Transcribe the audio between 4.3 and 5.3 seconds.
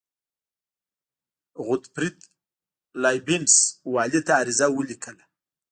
عریضه ولیکله.